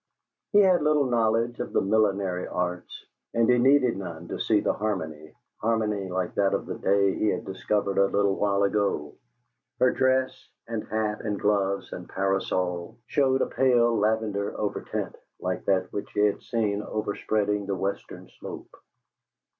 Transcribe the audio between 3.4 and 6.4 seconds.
he needed none to see the harmony harmony like